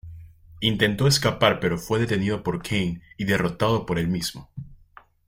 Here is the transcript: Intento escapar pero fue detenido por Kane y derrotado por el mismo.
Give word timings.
Intento 0.61 1.05
escapar 1.05 1.59
pero 1.59 1.77
fue 1.77 1.99
detenido 1.99 2.41
por 2.41 2.63
Kane 2.63 3.01
y 3.17 3.25
derrotado 3.25 3.85
por 3.85 3.99
el 3.99 4.07
mismo. 4.07 4.49